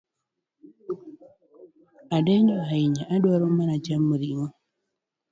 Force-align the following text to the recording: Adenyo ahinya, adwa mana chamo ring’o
Adenyo 2.15 2.55
ahinya, 2.65 3.03
adwa 3.15 3.37
mana 3.57 3.75
chamo 3.85 4.13
ring’o 4.21 4.47